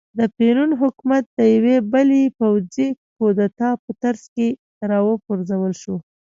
[0.19, 4.47] د پېرون حکومت د یوې بلې پوځي کودتا په ترڅ کې
[4.89, 5.95] را وپرځول شو.